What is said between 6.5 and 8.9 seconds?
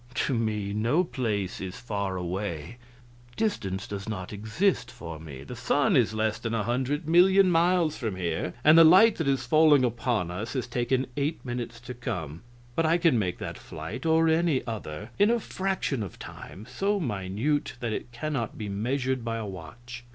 a hundred million miles from here, and the